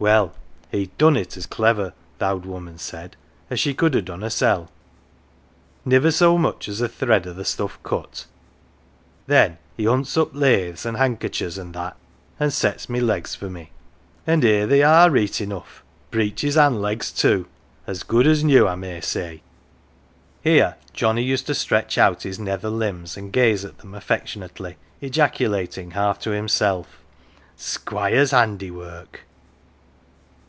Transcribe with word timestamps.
Well, 0.10 0.32
he'd 0.70 0.96
done 0.96 1.18
it 1.18 1.36
as 1.36 1.44
clever, 1.44 1.92
th' 2.18 2.22
owd 2.22 2.46
woman 2.46 2.78
said, 2.78 3.16
as 3.50 3.60
she 3.60 3.74
could 3.74 3.94
ha' 3.94 4.00
done 4.02 4.22
hersel'. 4.22 4.70
Niver 5.84 6.10
so 6.10 6.38
much 6.38 6.70
as 6.70 6.80
a 6.80 6.88
thread 6.88 7.26
o' 7.26 7.34
th' 7.34 7.46
stuff 7.46 7.78
cut. 7.82 8.24
Then 9.26 9.58
he 9.76 9.84
hunts 9.84 10.16
up 10.16 10.34
laths, 10.34 10.86
an' 10.86 10.94
handker 10.94 11.30
chers, 11.30 11.58
an' 11.58 11.72
that, 11.72 11.98
an' 12.40 12.50
sets 12.50 12.88
my 12.88 12.98
legs 12.98 13.34
for 13.34 13.50
me. 13.50 13.72
An' 14.26 14.40
here 14.40 14.66
they 14.66 14.80
188 14.80 14.82
OF 14.82 14.86
THE 14.86 14.86
WALL 14.86 14.94
are, 14.94 15.10
reet 15.10 15.40
enough, 15.68 15.82
breeches 16.10 16.56
an 16.56 16.72
1 16.72 16.80
legs 16.80 17.12
too 17.12 17.46
as 17.86 18.02
good 18.02 18.26
as 18.26 18.42
new, 18.42 18.66
I 18.66 18.76
may 18.76 19.02
say!" 19.02 19.42
Here 20.42 20.76
Johnnie 20.94 21.24
used 21.24 21.46
to 21.48 21.54
stretch 21.54 21.98
out 21.98 22.22
his 22.22 22.38
nether 22.38 22.70
limbs 22.70 23.18
and 23.18 23.30
gaze 23.34 23.66
at 23.66 23.76
them 23.76 23.94
affectionately, 23.94 24.78
ejaculating 25.02 25.90
half 25.90 26.18
to 26.20 26.30
himself" 26.30 27.00
Squire's 27.54 28.30
handiwork 28.30 29.26